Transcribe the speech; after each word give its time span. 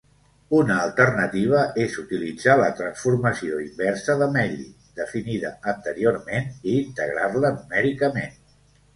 Una 0.59 0.75
alternativa 0.83 1.59
és 1.81 1.97
utilitzar 2.03 2.55
la 2.61 2.69
transformació 2.79 3.59
inversa 3.65 4.15
de 4.21 4.27
Mellin, 4.37 4.71
definida 5.01 5.51
anteriorment, 5.73 6.49
i 6.71 6.75
integrar-la 6.79 7.53
numèricament. 7.59 8.35